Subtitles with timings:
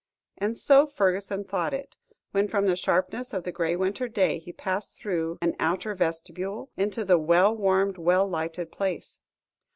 [0.39, 1.95] And so Fergusson thought it,
[2.31, 6.71] when from the sharpness of the grey winter day, he passed through an outer vestibule,
[6.75, 9.19] into the well warmed, well lighted place.